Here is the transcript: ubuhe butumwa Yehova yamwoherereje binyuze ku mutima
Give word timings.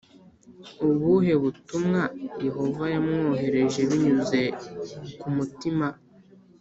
ubuhe 0.87 1.33
butumwa 1.41 2.01
Yehova 2.45 2.83
yamwoherereje 2.93 3.79
binyuze 3.89 4.41
ku 5.19 5.27
mutima 5.35 5.87